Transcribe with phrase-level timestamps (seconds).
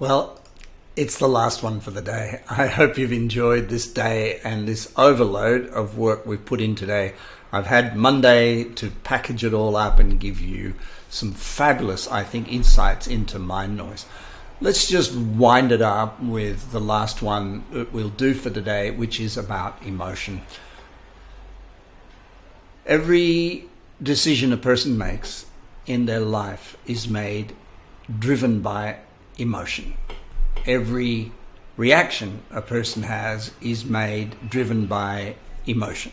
[0.00, 0.40] Well,
[0.96, 2.40] it's the last one for the day.
[2.48, 7.12] I hope you've enjoyed this day and this overload of work we've put in today.
[7.52, 10.74] I've had Monday to package it all up and give you
[11.10, 14.06] some fabulous, I think, insights into mind noise.
[14.62, 19.20] Let's just wind it up with the last one that we'll do for today, which
[19.20, 20.40] is about emotion.
[22.86, 23.68] Every
[24.02, 25.44] decision a person makes
[25.84, 27.54] in their life is made
[28.18, 28.96] driven by
[29.40, 29.94] emotion.
[30.66, 31.32] Every
[31.76, 36.12] reaction a person has is made driven by emotion.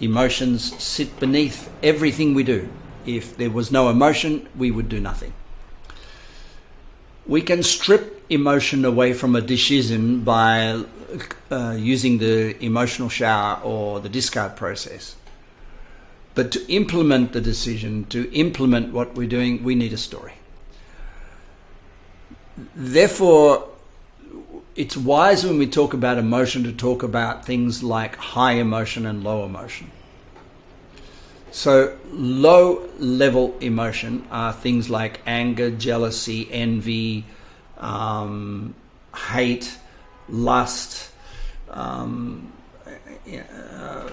[0.00, 2.68] Emotions sit beneath everything we do.
[3.06, 5.32] If there was no emotion, we would do nothing.
[7.26, 10.84] We can strip emotion away from a decision by
[11.50, 15.16] uh, using the emotional shower or the discard process.
[16.34, 20.34] But to implement the decision, to implement what we're doing, we need a story.
[22.56, 23.68] Therefore,
[24.74, 29.22] it's wise when we talk about emotion to talk about things like high emotion and
[29.22, 29.90] low emotion.
[31.50, 37.24] So, low level emotion are things like anger, jealousy, envy,
[37.78, 38.74] um,
[39.14, 39.76] hate,
[40.28, 41.10] lust,
[41.70, 42.52] um,
[43.74, 44.10] uh,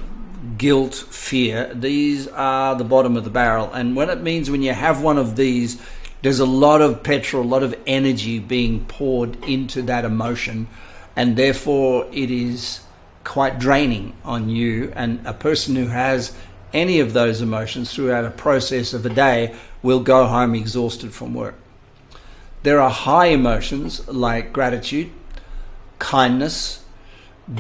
[0.58, 1.74] guilt, fear.
[1.74, 3.72] These are the bottom of the barrel.
[3.74, 5.82] And when it means when you have one of these,
[6.24, 10.68] there's a lot of petrol, a lot of energy being poured into that emotion,
[11.18, 12.80] and therefore it is
[13.26, 14.94] quite draining on you.
[14.96, 16.34] And a person who has
[16.74, 21.34] any of those emotions throughout a process of a day will go home exhausted from
[21.34, 21.56] work.
[22.64, 25.12] There are high emotions like gratitude,
[26.00, 26.86] kindness,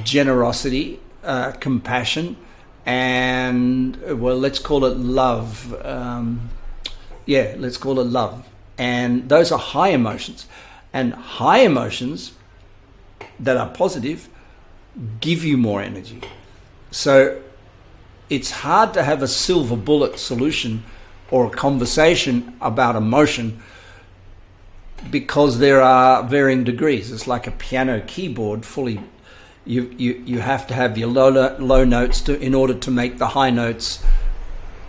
[0.03, 2.37] generosity, uh, compassion,
[2.85, 5.75] and well, let's call it love.
[5.85, 6.49] Um,
[7.25, 8.47] yeah, let's call it love.
[8.83, 10.45] And those are high emotions.
[10.91, 12.33] And high emotions
[13.39, 14.27] that are positive
[15.21, 16.19] give you more energy.
[16.91, 17.41] So
[18.29, 20.83] it's hard to have a silver bullet solution
[21.31, 23.61] or a conversation about emotion
[25.09, 27.09] because there are varying degrees.
[27.09, 28.99] It's like a piano keyboard fully.
[29.63, 33.17] You, you, you have to have your low, low notes to, in order to make
[33.17, 34.03] the high notes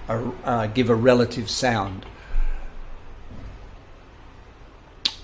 [0.09, 2.05] uh, uh, give a relative sound.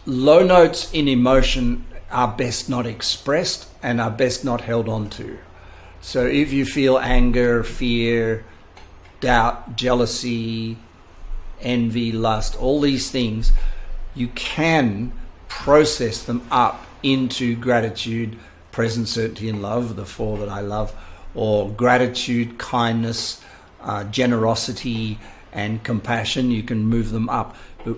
[0.07, 5.39] Low notes in emotion are best not expressed and are best not held on to.
[6.01, 8.45] So if you feel anger, fear,
[9.21, 10.79] doubt, jealousy,
[11.61, 13.53] envy, lust, all these things,
[14.15, 15.13] you can
[15.49, 18.39] process them up into gratitude,
[18.73, 20.95] present certainty, and love, the four that I love,
[21.35, 23.43] or gratitude, kindness,
[23.83, 25.19] uh, generosity,
[25.53, 26.51] and compassion.
[26.51, 27.55] You can move them up.
[27.85, 27.97] But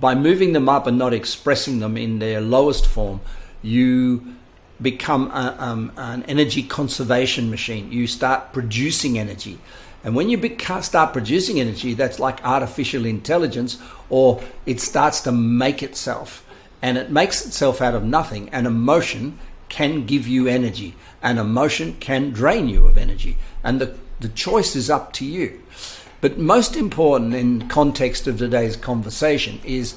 [0.00, 3.20] by moving them up and not expressing them in their lowest form,
[3.62, 4.34] you
[4.80, 7.90] become a, um, an energy conservation machine.
[7.90, 9.58] You start producing energy.
[10.04, 13.78] And when you start producing energy, that's like artificial intelligence,
[14.10, 16.44] or it starts to make itself.
[16.82, 18.50] And it makes itself out of nothing.
[18.50, 19.38] And emotion
[19.70, 23.38] can give you energy, and emotion can drain you of energy.
[23.64, 25.62] And the, the choice is up to you.
[26.24, 29.94] But most important in context of today's conversation is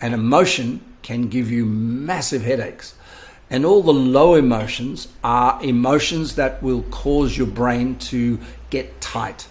[0.00, 2.96] an emotion can give you massive headaches.
[3.48, 9.46] And all the low emotions are emotions that will cause your brain to get tight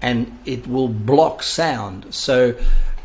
[0.00, 2.14] and it will block sound.
[2.14, 2.54] So,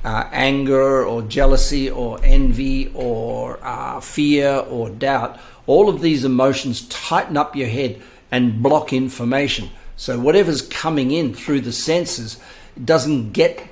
[0.04, 6.88] uh, anger or jealousy or envy or uh, fear or doubt, all of these emotions
[6.90, 9.72] tighten up your head and block information.
[9.98, 12.40] So, whatever's coming in through the senses
[12.84, 13.68] doesn't get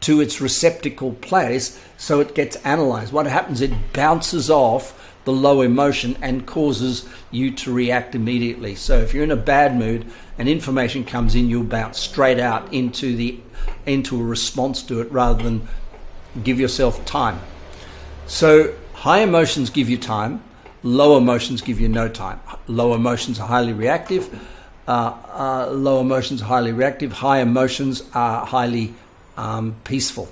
[0.00, 3.12] to its receptacle place, so it gets analyzed.
[3.12, 3.60] What happens?
[3.60, 8.74] It bounces off the low emotion and causes you to react immediately.
[8.74, 10.06] So if you're in a bad mood
[10.38, 13.38] and information comes in, you'll bounce straight out into the
[13.84, 15.68] into a response to it rather than
[16.42, 17.38] give yourself time.
[18.26, 20.42] So high emotions give you time,
[20.82, 22.40] low emotions give you no time.
[22.66, 24.34] Low emotions are highly reactive.
[24.90, 27.12] Uh, uh, low emotions highly reactive.
[27.12, 28.92] High emotions are highly
[29.36, 30.28] um, peaceful,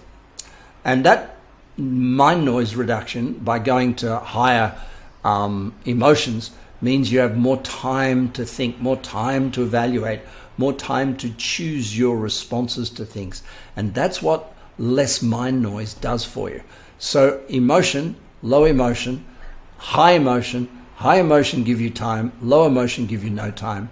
[0.84, 1.36] and that
[1.76, 4.76] mind noise reduction by going to higher
[5.22, 6.50] um, emotions
[6.80, 10.22] means you have more time to think, more time to evaluate,
[10.56, 13.44] more time to choose your responses to things.
[13.76, 16.64] And that's what less mind noise does for you.
[16.98, 19.24] So, emotion, low emotion,
[19.76, 23.90] high emotion, high emotion give you time, low emotion give you no time.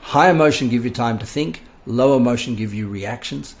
[0.00, 3.54] High emotion give you time to think, low emotion give you reactions.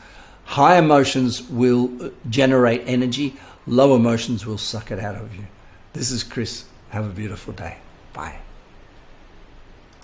[0.44, 5.46] High emotions will uh, generate energy, low emotions will suck it out of you.
[5.92, 6.64] This is Chris.
[6.90, 7.76] Have a beautiful day.
[8.12, 8.38] Bye.